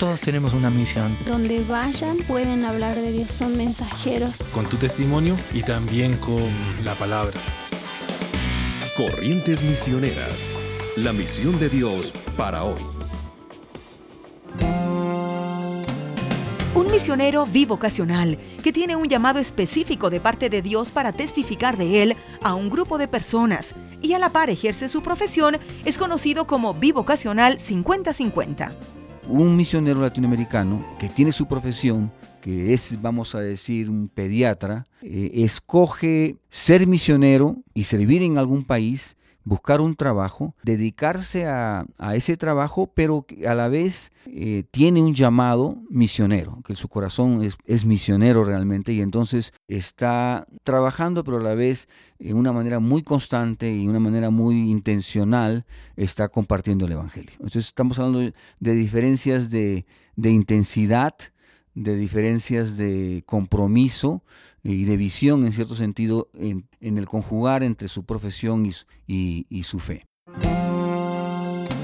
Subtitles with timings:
[0.00, 1.14] Todos tenemos una misión.
[1.26, 4.38] Donde vayan pueden hablar de Dios, son mensajeros.
[4.54, 6.42] Con tu testimonio y también con
[6.86, 7.34] la palabra.
[8.96, 10.54] Corrientes Misioneras,
[10.96, 12.80] la misión de Dios para hoy.
[16.74, 22.02] Un misionero bivocacional que tiene un llamado específico de parte de Dios para testificar de
[22.02, 26.46] él a un grupo de personas y a la par ejerce su profesión es conocido
[26.46, 28.99] como bivocacional 50-50
[29.30, 32.10] un misionero latinoamericano que tiene su profesión,
[32.40, 38.64] que es, vamos a decir, un pediatra, eh, escoge ser misionero y servir en algún
[38.64, 45.14] país buscar un trabajo, dedicarse a, ese trabajo, pero a la vez eh, tiene un
[45.14, 51.54] llamado misionero, que su corazón es, misionero realmente y entonces está trabajando, pero a la
[51.54, 55.64] vez en una manera muy constante y una manera muy intencional
[55.96, 57.32] está compartiendo el Evangelio.
[57.32, 59.86] Entonces estamos hablando de diferencias de,
[60.16, 61.14] de intensidad,
[61.74, 64.22] de diferencias de compromiso,
[64.62, 68.66] y de visión en cierto sentido en, el conjugar entre su profesión
[69.06, 70.06] y, y su fe.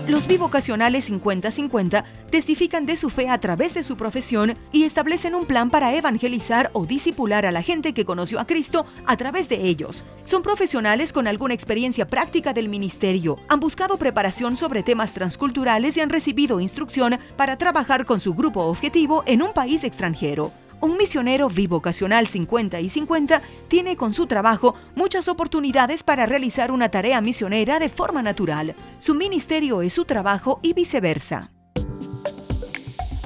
[0.08, 5.46] Los bivocacionales 50-50 testifican de su fe a través de su profesión y establecen un
[5.46, 9.64] plan para evangelizar o disipular a la gente que conoció a Cristo a través de
[9.64, 10.04] ellos.
[10.24, 16.00] Son profesionales con alguna experiencia práctica del ministerio, han buscado preparación sobre temas transculturales y
[16.00, 20.52] han recibido instrucción para trabajar con su grupo objetivo en un país extranjero.
[20.80, 26.90] Un misionero bivocacional 50 y 50 tiene con su trabajo muchas oportunidades para realizar una
[26.90, 28.74] tarea misionera de forma natural.
[28.98, 31.50] Su ministerio es su trabajo y viceversa.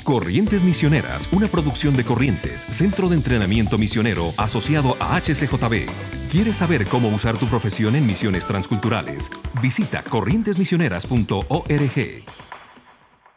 [0.05, 5.87] Corrientes Misioneras, una producción de Corrientes, Centro de Entrenamiento Misionero asociado a HCJB.
[6.31, 9.31] ¿Quieres saber cómo usar tu profesión en misiones transculturales?
[9.63, 12.25] Visita corrientesmisioneras.org.